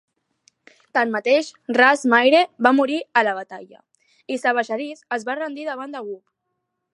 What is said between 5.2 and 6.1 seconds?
va rendir davant de